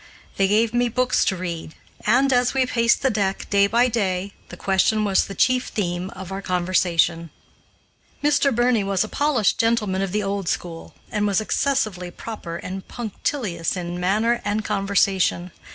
They 0.37 0.47
gave 0.47 0.73
me 0.73 0.89
books 0.89 1.23
to 1.25 1.35
read, 1.35 1.75
and, 2.07 2.33
as 2.33 2.55
we 2.55 2.65
paced 2.65 3.03
the 3.03 3.11
deck 3.11 3.47
day 3.51 3.67
by 3.67 3.87
day, 3.87 4.33
the 4.49 4.57
question 4.57 5.05
was 5.05 5.25
the 5.25 5.35
chief 5.35 5.67
theme 5.67 6.09
of 6.15 6.31
our 6.31 6.41
conversation. 6.41 7.29
Mr. 8.23 8.51
Birney 8.51 8.83
was 8.83 9.03
a 9.03 9.07
polished 9.07 9.59
gentleman 9.59 10.01
of 10.01 10.11
the 10.11 10.23
old 10.23 10.49
school, 10.49 10.95
and 11.11 11.27
was 11.27 11.39
excessively 11.39 12.09
proper 12.09 12.57
and 12.57 12.87
punctilious 12.87 13.77
in 13.77 13.99
manner 13.99 14.41
and 14.43 14.65
conversation. 14.65 15.51